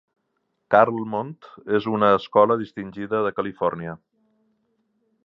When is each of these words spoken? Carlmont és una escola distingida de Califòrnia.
Carlmont 0.75 1.35
és 1.79 1.87
una 1.93 2.09
escola 2.21 2.57
distingida 2.63 3.21
de 3.27 3.33
Califòrnia. 3.41 3.95